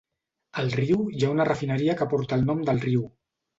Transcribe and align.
Al 0.63 0.73
riu 0.79 1.03
hi 1.17 1.27
ha 1.27 1.29
una 1.35 1.47
refineria 1.51 1.97
que 2.01 2.09
porta 2.17 2.41
el 2.41 2.49
nom 2.51 2.67
del 2.73 2.85
riu. 2.89 3.07